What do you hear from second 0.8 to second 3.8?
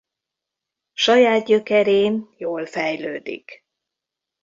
Saját gyökerén jól fejlődik.